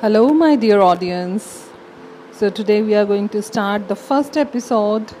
Hello, 0.00 0.32
my 0.34 0.56
dear 0.56 0.80
audience. 0.80 1.68
So, 2.32 2.50
today 2.50 2.82
we 2.82 2.94
are 2.94 3.04
going 3.04 3.28
to 3.28 3.42
start 3.42 3.88
the 3.88 3.94
first 3.94 4.36
episode 4.36 5.12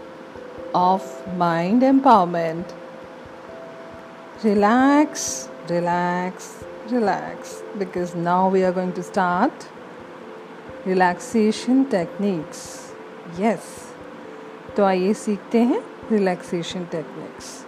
of 0.74 1.02
Mind 1.36 1.82
Empowerment. 1.82 2.64
Relax, 4.42 5.48
relax, 5.68 6.64
relax, 6.90 7.62
because 7.78 8.14
now 8.14 8.48
we 8.48 8.64
are 8.64 8.72
going 8.72 8.92
to 8.94 9.02
start 9.02 9.52
relaxation 10.84 11.88
techniques. 11.88 12.92
Yes, 13.38 13.60
तो 14.76 14.84
आइए 14.84 15.14
सीखते 15.14 15.58
हैं 15.58 15.82
relaxation 16.12 16.84
techniques 16.84 17.65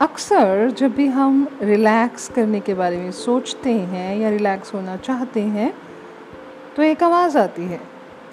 अक्सर 0.00 0.70
जब 0.70 0.94
भी 0.94 1.06
हम 1.06 1.46
relax 1.62 2.28
करने 2.28 2.60
के 2.60 2.74
बारे 2.74 2.96
में 2.96 3.10
सोचते 3.10 3.72
हैं 3.72 4.16
या 4.16 4.30
रिलैक्स 4.30 4.74
होना 4.74 4.96
चाहते 4.96 5.40
हैं 5.40 5.72
तो 6.76 6.82
एक 6.82 7.02
आवाज़ 7.02 7.38
आती 7.38 7.62
है, 7.62 7.80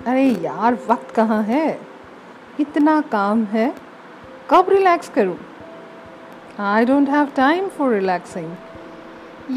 अरे 0.08 0.24
यार, 0.24 0.78
वक्त 0.90 1.12
कहाँ 1.12 1.42
है? 1.44 1.80
इतना 2.60 3.00
काम 3.02 3.44
है, 3.44 3.74
कब 4.50 4.70
रिलैक्स 4.70 5.10
करूँ? 5.10 5.38
I 6.60 6.86
don't 6.86 7.10
have 7.10 7.30
time 7.36 7.68
for 7.68 7.94
relaxing 7.94 8.52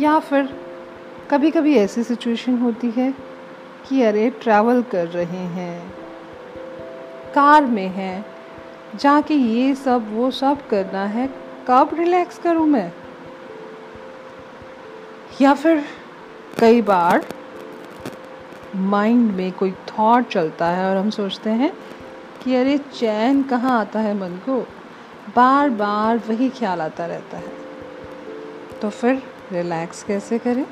या 0.03 0.19
फिर 0.19 0.49
कभी 1.31 1.51
कभी 1.51 1.77
ऐसी 1.77 2.03
सिचुएशन 2.03 2.59
होती 2.59 2.91
है 2.91 3.15
कि, 3.89 4.03
अरे 4.03 4.29
ट्रैवल 4.43 4.83
कर 4.83 5.07
रहे 5.07 5.45
हैं, 5.57 5.93
कार 7.35 7.67
में 7.67 7.89
हैं, 7.89 8.25
जाके 8.95 9.35
ये 9.35 9.75
सब, 9.75 10.15
वो 10.15 10.31
सब 10.31 10.67
करना 10.69 11.05
है 11.05 11.46
कब 11.69 11.91
रिलैक्स 11.95 12.39
करूँ 12.39 12.67
मैं? 12.67 12.93
या 15.41 15.55
फिर 15.55 15.85
कई 16.61 16.83
बार 16.83 17.27
माइंड 18.77 19.33
में 19.33 19.53
कोई 19.53 19.71
थॉट 19.71 20.29
चलता 20.29 20.67
है 20.67 20.91
और 20.91 20.97
हम 20.97 21.11
सोचते 21.11 21.51
हैं 21.51 21.73
कि 22.45 22.55
अरे 22.55 22.79
चैन 22.79 23.43
कहाँ 23.43 23.81
आता 23.81 24.01
है 24.01 24.15
मन 24.15 24.37
को? 24.37 24.69
बार 25.37 25.71
बार 25.71 26.17
वही 26.17 26.51
ख्याल 26.51 26.81
आता 26.81 27.07
रहता 27.07 27.37
है। 27.37 27.53
तो 28.83 28.91
फिर 28.91 29.23
रिलैक्स 29.53 30.03
कैसे 30.03 30.39
करें? 30.39 30.67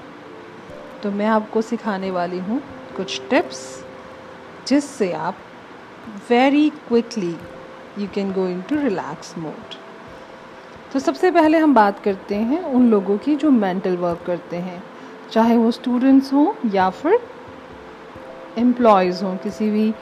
तो 1.02 1.10
मैं 1.10 1.26
आपको 1.26 1.62
सिखाने 1.62 2.10
वाली 2.10 2.38
हूँ 2.38 2.62
कुछ 2.96 3.22
टिप्स 3.30 3.84
जिससे 4.66 5.12
आप 5.12 5.36
very 6.30 6.70
quickly 6.70 7.36
you 7.98 8.08
can 8.14 8.32
go 8.32 8.46
into 8.62 8.76
relax 8.76 9.38
mode 9.38 9.83
तो 10.94 11.00
सबसे 11.00 11.30
पहले 11.30 11.58
हम 11.58 11.74
बात 11.74 12.00
करते 12.00 12.34
हैं 12.34 12.62
उन 12.62 12.90
लोगों 12.90 13.18
की 13.18 13.36
जो 13.36 13.50
मेंटल 13.50 13.96
वर्क 13.96 14.20
करते 14.26 14.56
हैं, 14.56 14.84
चाहे 15.32 15.56
वो 15.56 15.70
स्टूडेंट्स 15.70 16.32
हों 16.32 16.70
या 16.70 16.90
फिर 16.90 17.18
एम्प्लॉयज़ 18.58 19.24
हों, 19.24 19.36
किसी 19.36 19.70
भी 19.70 19.94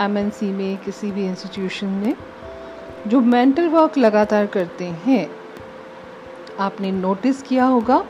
एम 0.00 0.10
में, 0.10 0.76
किसी 0.76 1.10
भी 1.10 1.26
इंस्टीट्यूशन 1.26 1.86
में, 1.86 2.14
जो 3.06 3.20
मेंटल 3.20 3.68
वर्क 3.68 3.98
लगातार 3.98 4.46
करते 4.46 4.84
हैं, 4.84 5.30
आपने 6.60 6.92
नोटिस 6.92 7.42
किया 7.42 7.64
होगा 7.64 8.04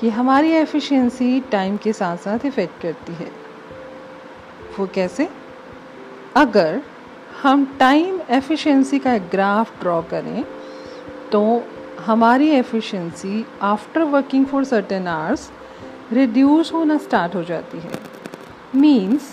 कि 0.00 0.08
हमारी 0.08 0.50
एफिशिएंसी 0.50 1.40
टाइम 1.40 1.76
के 1.76 1.92
साथ 1.92 2.16
साथ 2.16 2.46
इफ़ेक्ट 2.46 2.82
करती 2.82 3.12
है। 3.12 3.30
वो 4.78 4.88
कैसे? 4.94 5.28
अगर 6.36 6.82
हम 7.42 7.76
टाइम 7.78 8.20
एफिशिएंसी 8.30 8.98
का 8.98 9.18
ग्राफ 9.18 9.80
ड्रॉ 9.80 10.02
करें 10.02 10.44
तो 11.32 11.62
हमारी 12.06 12.48
efficiency 12.50 13.44
after 13.62 14.02
working 14.04 14.46
for 14.46 14.64
certain 14.64 15.06
hours 15.08 15.50
reduce 16.12 16.72
होना 16.74 16.96
स्टार्ट 16.98 17.34
हो 17.34 17.42
जाती 17.44 17.78
है। 17.78 17.98
मींस 18.76 19.32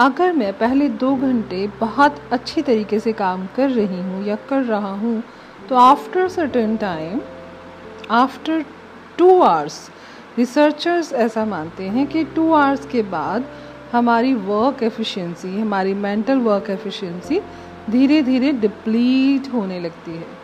अगर 0.00 0.32
मैं 0.32 0.52
पहले 0.58 0.88
दो 0.88 1.14
घंटे 1.16 1.66
बहुत 1.80 2.20
अच्छी 2.32 2.62
तरीके 2.62 3.00
से 3.00 3.12
काम 3.12 3.46
कर 3.56 3.70
रही 3.70 4.00
हूँ 4.02 4.24
या 4.26 4.36
कर 4.48 4.62
रहा 4.62 4.92
हूँ 4.94 5.22
तो 5.68 5.76
after 5.76 6.28
certain 6.28 6.76
time 6.76 7.20
after 8.10 8.64
two 9.18 9.40
hours 9.40 9.78
researchers 10.38 11.12
ऐसा 11.12 11.44
मानते 11.44 11.88
हैं 11.88 12.06
कि 12.06 12.24
टू 12.34 12.52
आवर्स 12.52 12.86
के 12.86 13.02
बाद 13.10 13.44
हमारी 13.92 14.34
वर्क 14.34 14.82
एफिशिएंसी 14.82 15.58
हमारी 15.60 15.94
मेंटल 15.94 16.38
वर्क 16.40 16.70
एफिशिएंसी 16.70 17.40
धीरे 17.90 18.22
धीरे 18.22 18.52
डिप्लीट 18.52 19.52
होने 19.52 19.80
लगती 19.80 20.16
है। 20.16 20.37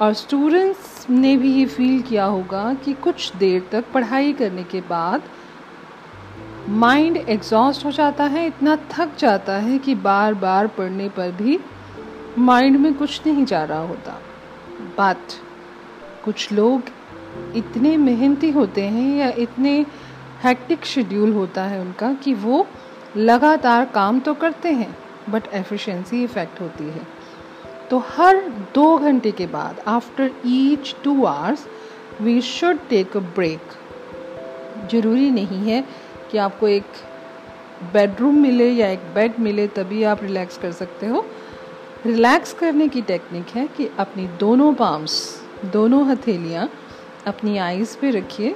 और 0.00 0.12
स्टूडेंट्स 0.14 1.06
ने 1.10 1.36
भी 1.36 1.52
ये 1.52 1.64
फील 1.66 2.00
किया 2.02 2.24
होगा 2.24 2.72
कि 2.74 2.92
कुछ 2.94 3.32
देर 3.36 3.68
तक 3.72 3.84
पढ़ाई 3.94 4.32
करने 4.32 4.64
के 4.64 4.80
बाद 4.80 5.22
माइंड 6.68 7.16
एग्जॉस्ट 7.16 7.84
हो 7.84 7.90
जाता 7.90 8.24
है, 8.24 8.46
इतना 8.46 8.76
थक 8.90 9.16
जाता 9.18 9.56
है 9.56 9.78
कि 9.78 9.94
बार 9.94 10.34
बार 10.34 10.66
पढ़ने 10.66 11.08
पर 11.08 11.32
भी 11.32 11.58
माइंड 12.38 12.76
में 12.76 12.92
कुछ 12.94 13.26
नहीं 13.26 13.44
जा 13.44 13.64
रहा 13.64 13.78
होता। 13.78 14.18
बट 14.98 15.32
कुछ 16.24 16.52
लोग 16.52 16.82
इतने 17.56 17.96
मेहनती 17.96 18.50
होते 18.50 18.82
हैं 18.82 19.16
या 19.16 19.28
इतने 19.38 19.74
हैक्टिक 20.44 20.84
शेड्यूल 20.84 21.32
होता 21.32 21.64
है 21.64 21.80
उनका 21.80 22.12
कि 22.14 22.34
वो 22.34 22.66
लगातार 23.16 23.84
काम 23.84 24.20
तो 24.20 24.34
करते 24.34 24.72
हैं 24.72 24.96
बट 25.30 25.48
एफिशिएंसी 25.52 26.22
इफ़ेक्ट 26.24 26.60
होती 26.60 26.84
है। 26.84 27.06
तो 27.90 27.98
हर 27.98 28.36
दो 28.74 28.98
घंटे 28.98 29.30
के 29.30 29.46
बाद 29.46 29.80
after 29.86 30.30
each 30.46 30.94
two 31.04 31.24
hours 31.24 31.66
we 32.20 32.40
should 32.40 32.78
take 32.88 33.16
a 33.16 33.20
break 33.20 33.60
ज़रूरी 34.90 35.30
नहीं 35.30 35.70
है 35.70 35.84
कि 36.30 36.38
आपको 36.38 36.68
एक 36.68 36.84
बेडरूम 37.92 38.34
मिले 38.34 38.70
या 38.70 38.88
एक 38.88 38.98
बेड 39.14 39.38
मिले, 39.38 39.66
तभी 39.66 40.02
आप 40.02 40.22
रिलैक्स 40.22 40.58
कर 40.58 40.72
सकते 40.72 41.06
हो। 41.06 41.24
रिलैक्स 42.06 42.52
करने 42.52 42.88
की 42.88 43.02
टेक्निक 43.02 43.48
है 43.48 43.66
कि 43.66 43.88
अपनी 43.98 44.26
दोनों 44.26 44.74
पाम्स 44.74 45.42
दोनों 45.72 46.04
हथेलियाँ 46.06 46.68
अपनी 47.26 47.56
आइज़ 47.58 47.96
पे 48.00 48.10
रखिए। 48.10 48.54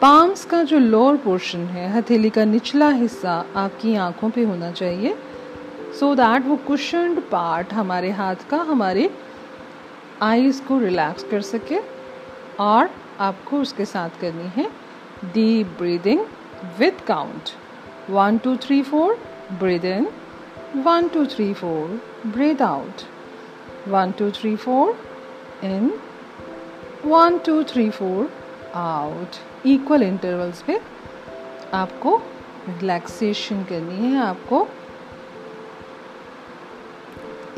पाम्स 0.00 0.44
का 0.44 0.62
जो 0.62 0.78
लोअर 0.78 1.16
पोर्शन 1.16 1.58
है, 1.58 1.90
हथेली 1.92 2.30
का 2.30 2.44
निचला 2.44 2.88
हिस्सा 2.88 3.44
आपकी 3.56 3.94
आँखों 3.94 4.30
पे 4.30 4.44
होना 4.44 4.70
चाहिए। 4.70 5.16
सो 6.00 6.14
दैट 6.14 6.46
वो 6.46 6.56
कुशनड 6.56 7.20
पार्ट 7.20 7.72
हमारे 7.72 8.10
हाथ 8.10 8.34
का, 8.50 8.56
हमारे 8.56 9.10
आईज 10.22 10.60
को 10.60 10.78
रिलैक्स 10.78 11.24
कर 11.24 11.40
सके 11.40 11.78
और 12.60 12.90
आपको 13.20 13.58
उसके 13.58 13.84
साथ 13.84 14.10
करनी 14.20 14.62
है 14.62 14.70
deep 15.24 15.66
breathing 15.66 16.20
with 16.78 17.00
count 17.06 17.50
one 18.10 18.38
two 18.38 18.56
three 18.56 18.82
four 18.82 19.18
breathe 19.52 19.84
in 19.84 20.08
one 20.76 21.08
two 21.08 21.26
three 21.26 21.54
four 21.54 22.02
breathe 22.26 22.62
out 22.62 23.02
one 23.88 24.12
two 24.12 24.30
three 24.30 24.56
four 24.56 24.98
in 25.64 26.00
one 27.04 27.38
two 27.38 27.62
three 27.62 27.90
four 27.90 28.32
out 28.74 29.66
equal 29.66 30.02
intervals 30.02 30.62
पे 30.62 30.80
आपको 31.74 32.22
रिलैक्सेशन 32.68 33.64
करनी 33.64 33.94
है, 33.94 34.18
आपको 34.18 34.68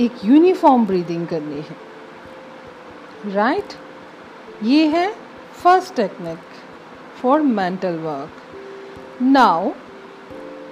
एक 0.01 0.25
यूनिफॉर्म 0.25 0.87
ब्रीदिंग 0.87 1.27
करनी 1.27 1.61
है। 1.61 1.77
Right 3.35 3.63
right? 3.63 4.65
ये 4.67 4.87
है 4.87 5.13
first 5.63 5.95
technique 5.97 6.39
for 7.21 7.41
mental 7.41 7.99
work 7.99 9.23
now 9.23 9.71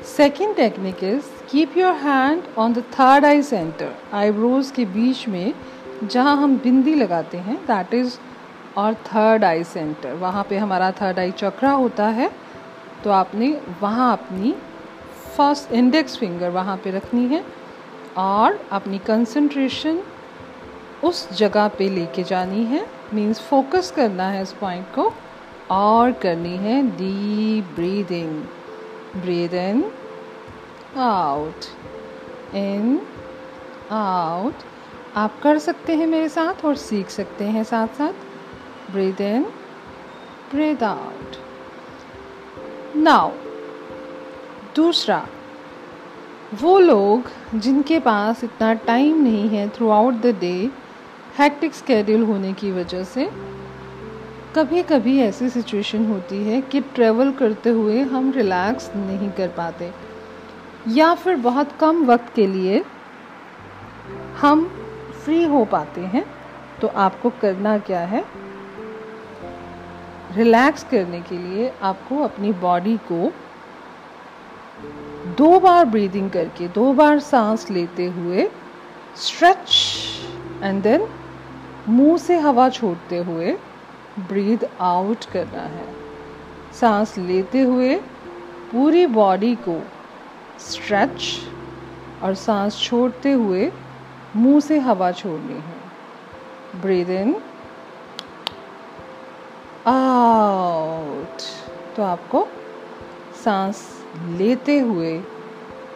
second 0.07 0.55
technique 0.57 1.05
is 1.05 1.25
keep 1.51 1.77
your 1.77 1.93
hand 1.95 2.43
on 2.59 2.73
the 2.73 2.85
third 2.99 3.25
eye 3.25 3.43
center 3.43 3.95
eyebrows 4.13 4.71
के 4.71 4.85
बीच 4.85 5.27
में, 5.29 5.55
जहाँ 6.05 6.37
हम 6.37 6.59
बिंदी 6.59 6.95
लगाते 6.95 7.39
हैं 7.39 7.57
दैट 7.67 7.95
इज़ 7.95 8.19
और 8.77 8.95
थर्ड 9.07 9.45
आई 9.45 9.65
सेंटर 9.65 10.15
वहाँ 10.17 10.47
पे 10.51 10.59
हमारा 10.59 10.91
थर्ड 10.93 11.19
आई 11.19 11.31
चक्रा 11.31 11.71
होता 11.71 12.07
है 12.11 12.31
तो 13.05 13.11
आपने 13.11 13.57
वहाँ 13.83 14.13
अपनी 14.13 14.55
फ़र्स्ट 15.37 15.73
इंडेक्स 15.73 16.17
फिंगर 16.17 16.51
वहाँ 16.51 16.77
पे 16.77 16.91
रखनी 16.91 17.27
है। 17.27 17.45
और 18.17 18.67
अपनी 18.73 18.99
कंसंट्रेशन 18.99 20.03
उस 21.05 21.33
जगह 21.33 21.69
पे 21.69 21.89
लेके 21.89 22.23
जानी 22.23 22.65
है। 22.65 22.87
मींस 23.15 23.41
फोकस 23.41 23.91
करना 23.91 24.29
है 24.29 24.43
इस 24.43 24.53
पॉइंट 24.53 24.87
को 24.95 25.13
और 25.71 26.13
करनी 26.13 26.57
है 26.57 26.83
deep 26.91 27.65
breathing 27.75 28.43
breathe 29.23 29.55
in 29.55 29.93
out 30.97 31.65
in 32.55 33.01
out 33.91 34.55
आप 35.17 35.41
कर 35.43 35.59
सकते 35.59 35.97
हैं 35.97 36.07
मेरे 36.07 36.29
साथ 36.29 36.65
और 36.65 36.77
सीख 36.77 37.11
सकते 37.11 37.45
हैं 37.45 37.65
साथ 37.65 37.89
साथ 37.89 38.13
breathe 38.93 39.21
in 39.21 39.43
breathe 40.51 40.83
out 40.83 41.37
now 42.97 43.31
दूसरा 44.77 45.27
वो 46.61 46.79
लोग 46.79 47.31
जिनके 47.59 47.99
पास 47.99 48.45
इतना 48.45 48.75
टाइम 48.75 49.23
नहीं 49.23 49.49
है 49.49 49.69
throughout 49.91 50.15
the 50.15 50.27
day 50.41 50.71
hectic 51.39 51.75
schedule 51.75 52.23
होने 52.23 52.53
की 52.53 52.73
वजह 52.73 53.05
से 53.05 53.31
कभी 54.57 54.83
कभी 54.83 55.19
ऐसी 55.19 55.49
सिचुएशन 55.49 56.07
होती 56.07 56.45
है 56.45 56.61
कि 56.63 56.81
ट्रैवल 56.81 57.33
करते 57.33 57.71
हुए 57.71 58.03
हम 58.03 58.33
रिलैक्स 58.33 58.91
नहीं 58.97 59.31
कर 59.31 59.49
पाते। 59.49 59.93
या 60.89 61.15
फिर 61.15 61.37
बहुत 61.37 61.73
कम 61.73 62.05
वक्त 62.07 62.35
के 62.35 62.47
लिए 62.47 62.85
हम 64.41 64.65
फ्री 65.25 65.45
हो 65.45 65.65
पाते 65.65 66.01
हैं 66.01 66.25
तो 66.81 66.89
आपको 66.89 67.31
करना 67.31 67.79
क्या 67.79 68.01
है? 68.01 68.25
रिलैक्स 70.33 70.85
करने 70.85 71.21
के 71.21 71.39
लिए 71.39 71.73
आपको 71.83 72.23
अपनी 72.23 72.53
बॉडी 72.53 72.97
को 72.97 73.33
दो 75.39 75.59
बार 75.61 75.85
ब्रीदिंग 75.85 76.31
करके, 76.31 76.69
दो 76.69 76.93
बार 76.93 77.19
सांस 77.21 77.71
लेते 77.71 78.07
हुए 78.07 78.49
स्ट्रेच 79.17 79.77
एंड 80.63 80.83
देन 80.83 81.07
मुँह 81.89 82.17
से 82.19 82.39
हवा 82.39 82.69
छोड़ते 82.69 83.19
हुए 83.19 83.53
ब्रीद 84.29 84.69
आउट 84.81 85.25
करना 85.25 85.63
है। 85.63 85.87
सांस 86.81 87.17
लेते 87.19 87.61
हुए 87.61 87.95
पूरी 88.73 89.07
बॉडी 89.07 89.55
को 89.69 89.81
स्ट्रेच 90.61 91.25
और 92.23 92.35
सांस 92.35 92.81
छोड़ते 92.81 93.33
हुए 93.33 93.71
मुँह 94.37 94.61
से 94.61 94.79
हवा 94.81 95.11
छोड़नी 95.13 95.55
है। 95.55 96.81
ब्रीद 96.83 97.11
इन 97.11 97.35
आउट 99.87 101.43
तो 101.97 102.03
आपको 102.03 102.47
सांस 103.45 103.83
लेते 104.17 104.79
हुए 104.79 105.19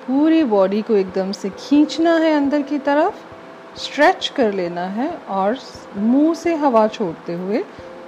पूरी 0.07 0.43
बॉडी 0.45 0.83
को 0.83 0.95
एकदम 0.95 1.33
से 1.33 1.51
खींचना 1.59 2.17
है 2.17 2.33
अंदर 2.33 2.63
की 2.63 2.79
तरफ़ 2.79 3.15
स्ट्रेच 3.79 4.29
कर 4.37 4.53
लेना 4.53 4.85
है 4.89 5.09
और 5.29 5.59
मुँह 5.97 6.35
से 6.35 6.55
हवा 6.55 6.87
छोड़ते 6.89 7.33
हुए 7.33 7.65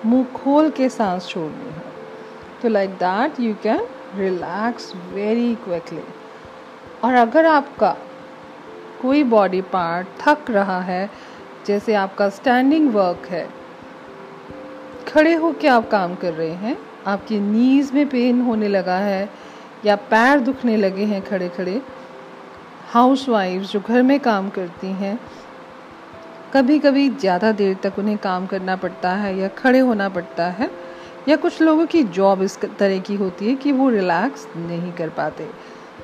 मुँह 0.06 0.24
खोल 0.34 0.70
के 0.70 0.88
सांस 0.88 1.26
छोड़नी 1.28 1.70
है। 1.70 1.82
तो 2.62 2.68
like 2.68 2.90
that 2.90 3.40
you 3.40 3.54
can 3.54 3.86
relax 4.16 4.92
very 5.12 5.54
quickly 5.54 6.02
और 7.04 7.14
अगर 7.14 7.46
आपका 7.46 7.96
कोई 9.02 9.22
बॉडी 9.24 9.60
पार्ट 9.60 10.06
थक 10.20 10.50
रहा 10.50 10.80
है, 10.80 11.10
जैसे 11.66 11.94
आपका 11.94 12.28
स्टैंडिंग 12.28 12.92
वर्क 12.94 13.26
है, 13.26 13.48
खड़े 15.08 15.34
होकर 15.34 15.68
आप 15.68 15.88
काम 15.90 16.14
कर 16.14 16.32
रहे 16.32 16.52
हैं, 16.52 16.76
आपकी 17.06 17.40
नीज़ 17.40 17.92
में 17.94 18.08
पेन 18.08 18.40
होने 18.40 18.68
लगा 18.68 18.96
है 18.96 19.28
या 19.84 19.96
पैर 20.10 20.40
दुखने 20.40 20.76
लगे 20.76 21.04
हैं 21.04 21.22
खड़े 21.22 21.48
खड़े 21.48 21.80
हाउस 22.90 23.26
जो 23.72 23.80
घर 23.80 24.02
में 24.02 24.18
काम 24.20 24.48
करती 24.48 24.86
हैं 24.86 25.18
कभी 26.54 26.78
कभी 26.78 27.08
ज़्यादा 27.10 27.52
देर 27.52 27.76
तक 27.82 27.98
उन्हें 27.98 28.16
काम 28.18 28.46
करना 28.46 28.76
पड़ता 28.76 29.10
है 29.10 29.36
या 29.38 29.48
खड़े 29.48 29.78
होना 29.78 30.08
पड़ता 30.08 30.46
है, 30.50 30.70
या 31.28 31.36
कुछ 31.36 31.60
लोगों 31.62 31.86
की 31.86 32.02
जॉब 32.04 32.42
इस 32.42 32.58
तरह 32.58 32.98
की 32.98 33.14
होती 33.14 33.48
है 33.48 33.54
कि 33.54 33.72
वो 33.72 33.88
रिलैक्स 33.90 34.46
नहीं 34.56 34.92
कर 34.92 35.08
पाते 35.08 35.48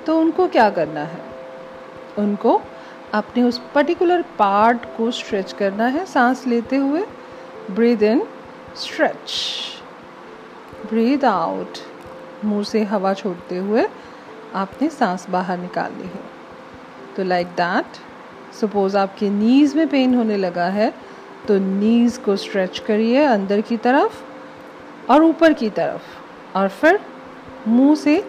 तो 0.06 0.18
उनको 0.20 0.48
क्या 0.48 0.68
करना 0.70 1.00
है? 1.00 1.20
उनको 2.18 2.60
अपने 3.14 3.42
उस 3.42 3.60
पर्टिकुलर 3.74 4.22
पार्ट 4.38 4.84
को 4.96 5.10
स्ट्रेच 5.10 5.52
करना 5.52 5.86
है, 5.86 6.04
सांस 6.06 6.46
लेते 6.46 6.76
हुए 6.76 7.04
breathe 7.70 8.02
in 8.02 8.26
stretch 8.76 9.32
breathe 10.90 11.24
out 11.24 11.78
मुँह 12.44 12.62
से 12.64 12.82
हवा 12.84 13.12
छोड़ते 13.14 13.56
हुए 13.58 13.86
आपने 14.54 14.88
सांस 14.90 15.28
बाहर 15.30 15.58
निकाल 15.58 15.92
ली 15.92 16.08
है। 16.08 16.22
तो 17.16 17.24
लाइक 17.24 17.46
दैट 17.56 17.96
सपोज़ 18.54 18.96
आपके 18.96 19.30
नीज़ 19.30 19.76
में 19.76 19.86
पेन 19.88 20.14
होने 20.14 20.36
लगा 20.36 20.66
है 20.70 20.92
तो 21.48 21.58
नीज़ 21.58 22.18
को 22.20 22.36
स्ट्रेच 22.36 22.78
करिए 22.78 23.24
अंदर 23.24 23.60
की 23.60 23.76
तरफ़ 23.76 24.22
और 25.12 25.22
ऊपर 25.22 25.52
की 25.52 25.70
तरफ़ 25.70 26.56
और 26.58 26.68
फिर 26.70 27.00
मुँह 27.68 27.94
से 27.94 28.22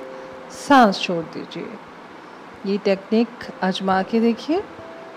सांस 0.59 1.01
छोड़ 1.01 1.23
दीजिए। 1.33 1.67
ये 2.65 2.77
टेक्निक 2.77 3.27
आजमा 3.63 4.01
के 4.03 4.19
देखिए, 4.19 4.63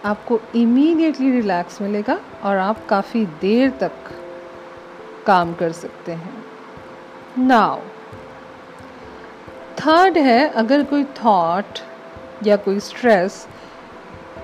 आपको 0.04 0.40
इमीडिएटली 0.54 1.30
रिलैक्स 1.30 1.80
मिलेगा 1.82 2.18
और 2.44 2.56
आप 2.56 2.86
काफ़ी 2.86 3.24
देर 3.40 3.70
तक 3.80 4.10
काम 5.26 5.54
कर 5.54 5.72
सकते 5.72 6.12
हैं। 6.12 6.44
नाउ 7.38 7.80
थर्ड 9.78 10.18
है, 10.18 10.48
अगर 10.48 10.82
कोई 10.84 11.04
थॉट 11.04 11.78
या 12.46 12.56
कोई 12.56 12.80
स्ट्रेस 12.80 13.46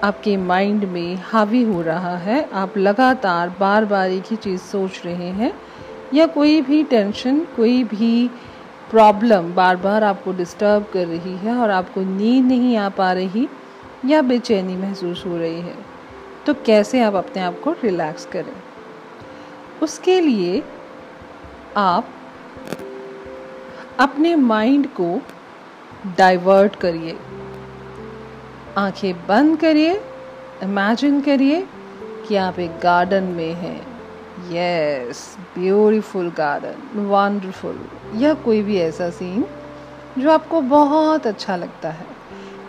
आपके 0.05 0.37
माइंड 0.37 0.85
में 0.85 1.17
हावी 1.25 1.63
हो 1.63 1.83
रहा 1.83 2.17
है, 2.17 2.49
आप 2.53 2.77
लगातार 2.79 3.55
बार 3.61 3.85
बार 3.85 4.11
एक 4.11 4.25
ही 4.31 4.37
चीज़ 4.37 4.61
सोच 4.61 5.01
रहे 5.05 5.29
हैं, 5.31 5.53
या 6.15 6.27
कोई 6.27 6.61
भी 6.61 6.83
टेंशन 6.83 7.41
कोई 7.57 7.83
भी 7.85 8.29
प्रॉब्लम 8.91 9.53
बार 9.55 9.77
बार 9.77 10.05
आपको 10.05 10.33
डिस्टर्ब 10.33 10.87
कर 10.93 11.07
रही 11.07 11.37
है 11.37 11.57
और 11.57 11.71
आपको 11.71 12.01
नींद 12.01 12.45
नहीं 12.45 12.77
आ 12.77 12.89
पा 12.89 13.13
रही 13.13 13.49
या 14.05 14.23
बेचैनी 14.23 14.77
महसूस 14.77 15.25
हो 15.27 15.37
रही 15.37 15.61
है 15.61 15.77
तो 16.47 16.55
कैसे 16.67 17.01
आप 17.01 17.15
अपने 17.15 17.43
आप 17.43 17.61
को 17.61 17.73
रिलैक्स 17.85 18.27
करें? 18.27 18.53
उसके 19.83 20.21
लिए 20.21 20.63
आप 21.77 22.09
अपने 24.01 24.37
माइंड 24.37 24.87
को 24.87 25.23
डाइवर्ट 26.19 26.77
करिए। 26.77 27.19
आँखें 28.79 29.27
बंद 29.27 29.61
करिए, 29.61 30.01
इमेजिन 30.63 31.21
करिए 31.21 31.69
कि 32.29 32.37
आप 32.37 32.59
एक 32.59 32.79
गार्डन 32.79 33.23
में 33.23 33.53
हैं। 33.53 33.87
यस 34.51 35.39
ब्यूटीफुल 35.59 36.31
गार्डन 36.31 37.01
वंडरफुल 37.01 37.81
या 38.15 38.35
कोई 38.35 38.63
भी 38.63 38.77
ऐसा 38.77 39.11
सीन 39.11 39.45
जो 40.19 40.31
आपको 40.31 40.61
बहुत 40.61 41.27
अच्छा 41.27 41.57
लगता 41.57 41.91
है। 41.91 42.07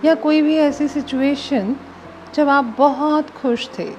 या 0.05 0.15
कोई 0.15 0.41
भी 0.41 0.57
ऐसी 0.57 0.87
सिचुएशन 0.87 1.75
जब 2.35 2.49
आप 2.49 2.75
बहुत 2.77 3.29
खुश 3.29 3.69
थे। 3.79 3.93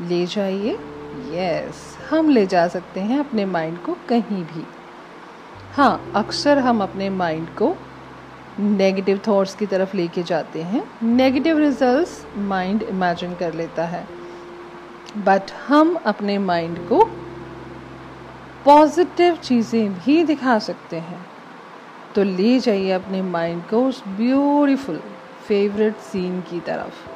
ले 0.00 0.26
जाइए। 0.26 0.78
यस 1.16 1.98
हम 2.10 2.28
ले 2.28 2.46
जा 2.46 2.68
सकते 2.68 3.00
हैं 3.00 3.20
अपने 3.20 3.44
माइंड 3.44 3.78
को 3.78 3.96
कहीं 4.08 4.44
भी। 4.44 4.66
हाँ 5.72 6.12
अक्सर 6.14 6.58
हम 6.58 6.82
अपने 6.82 7.10
माइंड 7.10 7.48
को 7.48 7.76
नेगेटिव 8.60 9.20
थॉट्स 9.28 9.54
की 9.54 9.66
तरफ़ 9.66 9.96
लेके 9.96 10.22
जाते 10.22 10.62
हैं। 10.62 10.90
नेगेटिव 11.02 11.58
रिजल्ट्स 11.58 12.26
माइंड 12.36 12.82
इमेजिन 12.82 13.34
कर 13.34 13.54
लेता 13.54 13.84
है। 13.84 14.08
बट 15.18 15.42
हम 15.68 15.94
अपने 16.06 16.38
माइंड 16.38 16.88
को 16.88 17.04
पॉजिटिव 18.64 19.36
चीज़ें 19.36 19.94
भी 19.94 20.24
दिखा 20.24 20.58
सकते 20.58 20.96
हैं। 20.96 21.26
तो 22.14 22.22
ले 22.22 22.58
जाइए 22.58 22.90
अपने 22.90 23.22
माइंड 23.22 23.62
को 23.62 23.86
उस 23.86 24.02
ब्यूटीफुल 24.08 25.02
फेवरेट 25.48 25.96
सीन 25.96 26.40
की 26.40 26.60
तरफ़। 26.60 27.10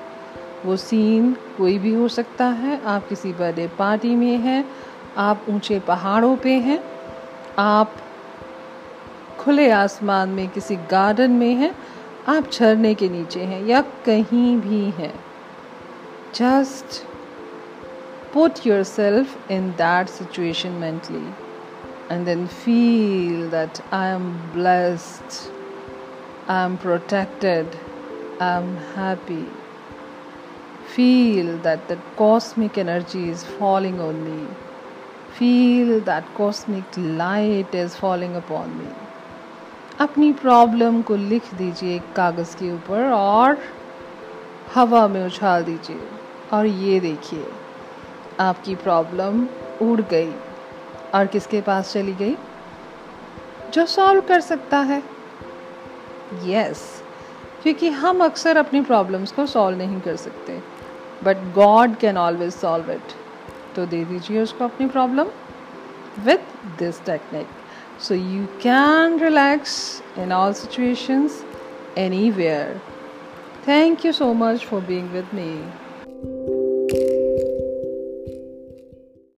वो 0.66 0.76
सीन 0.76 1.36
कोई 1.58 1.78
भी 1.78 1.94
हो 1.94 2.08
सकता 2.08 2.44
है। 2.44 2.84
आप 2.84 3.08
किसी 3.08 3.32
बर्थडे 3.32 3.68
पार्टी 3.68 4.16
में 4.16 4.38
हैं। 4.38 4.68
आप 5.16 5.46
ऊँचे 5.48 5.80
पहाड़ों 5.80 6.36
पे 6.36 6.52
हैं। 6.52 6.84
आप 7.58 7.96
खुले 9.46 9.70
आसमान 9.70 10.28
में 10.28 10.48
किसी 10.48 10.76
गार्डन 10.90 11.30
में 11.30 11.54
हैं, 11.54 11.74
आप 12.28 12.50
झरने 12.52 12.94
के 12.94 13.08
नीचे 13.08 13.40
हैं 13.40 13.64
या 13.66 13.80
कहीं 14.06 14.56
भी 14.60 14.80
हैं। 14.90 15.12
Just 16.34 17.02
put 18.34 18.66
yourself 18.82 19.50
in 19.50 19.70
that 19.70 20.08
situation 20.08 20.70
mentally 20.80 21.24
and 22.10 22.24
then 22.24 22.46
feel 22.46 23.48
that 23.50 23.78
I 23.92 24.10
am 24.14 24.28
blessed 24.54 25.38
I 26.50 26.64
am 26.64 26.76
protected 26.76 27.78
I 28.42 28.62
am 28.62 28.74
happy 28.96 29.44
feel 30.96 31.48
that 31.62 31.88
the 31.88 31.96
cosmic 32.18 32.78
energy 32.78 33.22
is 33.30 33.42
falling 33.44 33.98
on 34.00 34.20
me. 34.26 34.36
Feel 35.38 36.00
that 36.00 36.30
cosmic 36.36 36.84
light 36.96 37.74
is 37.74 37.96
falling 38.04 38.36
upon 38.36 38.78
me. 38.78 38.86
अपनी 40.00 40.32
problem 40.32 41.02
को 41.02 41.16
लिख 41.16 41.54
दीजिए 41.54 41.96
एक 41.96 42.12
कागज़ 42.16 42.56
के 42.56 42.74
ऊपर 42.74 43.10
और 43.10 43.58
हवा 44.74 45.08
में 45.08 45.26
उछाल 45.26 45.64
दीजिए। 45.64 46.00
और 46.52 46.66
ये 46.66 47.00
देखिए 47.00 47.46
आपकी 48.40 48.74
प्रॉब्लम 48.74 49.46
उड़ 49.82 50.00
गई। 50.00 50.32
और 51.14 51.26
किसके 51.26 51.60
पास 51.60 51.92
चली 51.92 52.12
गई? 52.12 52.36
जो 53.74 53.86
सॉल्व 53.86 54.20
कर 54.20 54.40
सकता 54.40 54.78
है। 54.78 55.02
यस 56.44 57.02
yes, 57.02 57.62
क्योंकि 57.62 57.88
हम 57.88 58.24
अक्सर 58.24 58.56
अपनी 58.56 58.80
प्रॉब्लम्स 58.80 59.32
को 59.32 59.46
सॉल्व 59.46 59.78
नहीं 59.78 60.00
कर 60.00 60.16
सकते। 60.16 60.62
But 61.24 61.36
God 61.54 61.96
can 61.96 62.16
always 62.16 62.52
solve 62.52 62.90
it 62.90 63.02
तो 63.76 63.86
दे 63.86 64.04
दीजिए 64.04 64.42
उसको 64.42 64.64
अपनी 64.64 64.86
problem 64.86 65.26
with 66.18 66.38
this 66.78 67.04
technique 67.04 67.46
So 67.98 68.14
you 68.14 68.48
can 68.60 69.18
relax 69.18 70.02
in 70.16 70.32
all 70.32 70.54
situations, 70.54 71.44
anywhere. 71.96 72.80
Thank 73.62 74.04
you 74.04 74.12
so 74.12 74.34
much 74.34 74.64
for 74.64 74.80
being 74.80 75.12
with 75.12 75.32
me. 75.32 75.60